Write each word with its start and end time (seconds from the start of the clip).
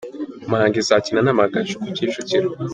Muhanga 0.49 0.75
izakina 0.83 1.19
n’Amagaju 1.23 1.75
ku 1.81 1.87
Kicukiro. 1.95 2.47